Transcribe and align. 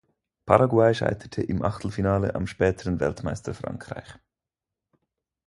Paraguay 0.47 0.95
scheiterte 0.95 1.43
im 1.43 1.61
Achtelfinale 1.61 2.33
am 2.33 2.47
späteren 2.47 2.99
Weltmeister 2.99 3.53
Frankreich. 3.53 4.15